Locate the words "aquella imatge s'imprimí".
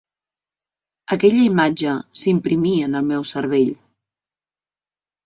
1.15-2.71